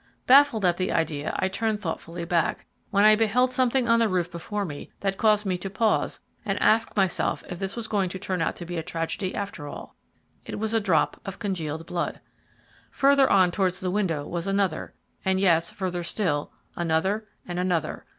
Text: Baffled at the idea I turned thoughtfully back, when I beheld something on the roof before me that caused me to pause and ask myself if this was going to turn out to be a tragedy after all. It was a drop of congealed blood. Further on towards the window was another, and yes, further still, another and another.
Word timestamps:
Baffled 0.25 0.65
at 0.65 0.77
the 0.77 0.91
idea 0.91 1.31
I 1.37 1.47
turned 1.47 1.79
thoughtfully 1.79 2.25
back, 2.25 2.65
when 2.89 3.03
I 3.05 3.15
beheld 3.15 3.51
something 3.51 3.87
on 3.87 3.99
the 3.99 4.09
roof 4.09 4.31
before 4.31 4.65
me 4.65 4.89
that 5.01 5.15
caused 5.15 5.45
me 5.45 5.59
to 5.59 5.69
pause 5.69 6.21
and 6.43 6.59
ask 6.59 6.95
myself 6.97 7.43
if 7.51 7.59
this 7.59 7.75
was 7.75 7.87
going 7.87 8.09
to 8.09 8.17
turn 8.17 8.41
out 8.41 8.55
to 8.55 8.65
be 8.65 8.77
a 8.77 8.81
tragedy 8.81 9.35
after 9.35 9.67
all. 9.67 9.95
It 10.43 10.57
was 10.57 10.73
a 10.73 10.79
drop 10.81 11.21
of 11.23 11.37
congealed 11.37 11.85
blood. 11.85 12.19
Further 12.89 13.29
on 13.29 13.51
towards 13.51 13.79
the 13.79 13.91
window 13.91 14.25
was 14.25 14.47
another, 14.47 14.95
and 15.23 15.39
yes, 15.39 15.69
further 15.69 16.01
still, 16.01 16.51
another 16.75 17.27
and 17.47 17.59
another. 17.59 18.07